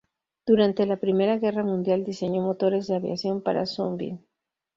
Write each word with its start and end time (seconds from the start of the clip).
Durante 0.47 0.87
la 0.87 0.97
Primera 0.97 1.37
Guerra 1.37 1.63
Mundial 1.63 2.03
diseñó 2.03 2.41
motores 2.41 2.87
de 2.87 2.95
aviación 2.95 3.39
para 3.43 3.67
Sunbeam. 3.67 4.17